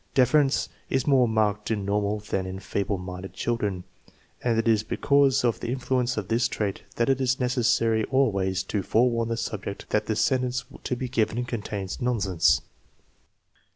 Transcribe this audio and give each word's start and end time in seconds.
Deference 0.15 0.67
is 0.89 1.05
more 1.05 1.27
marked 1.27 1.69
in 1.69 1.85
normal 1.85 2.19
than 2.21 2.47
in 2.47 2.59
feeble 2.59 2.97
minded 2.97 3.33
children, 3.35 3.83
and 4.43 4.57
it 4.57 4.67
is 4.67 4.81
because 4.81 5.43
of 5.45 5.59
the 5.59 5.69
influence 5.69 6.17
of 6.17 6.27
this 6.27 6.47
trait 6.47 6.81
that 6.95 7.07
it 7.07 7.21
is 7.21 7.39
necessary 7.39 8.03
always 8.05 8.63
to 8.63 8.81
forewarn 8.81 9.29
the 9.29 9.37
subject 9.37 9.87
that 9.91 10.07
the 10.07 10.15
sentence 10.15 10.65
to 10.83 10.95
be 10.95 11.07
given 11.07 11.45
contains 11.45 12.01
nonsense. 12.01 12.61